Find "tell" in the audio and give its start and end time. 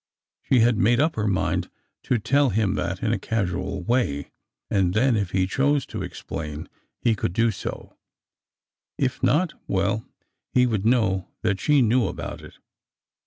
2.17-2.49